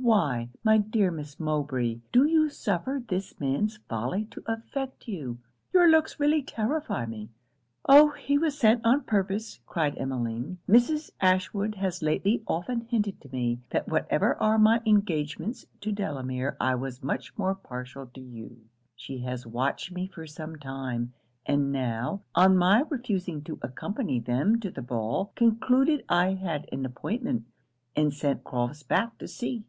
[0.00, 5.38] 'Why, my dear Miss Mowbray, do you suffer this man's folly to affect you?
[5.72, 7.30] Your looks really terrify me!'
[7.88, 8.10] 'Oh!
[8.10, 10.58] he was sent on purpose,' cried Emmeline.
[10.68, 11.10] 'Mrs.
[11.22, 16.74] Ashwood has lately often hinted to me, that whatever are my engagements to Delamere I
[16.74, 18.60] was much more partial to you.
[18.94, 21.14] She has watched me for some time;
[21.46, 26.84] and now, on my refusing to accompany them to the ball, concluded I had an
[26.84, 27.46] appointment,
[27.96, 29.64] and sent Crofts back to see.'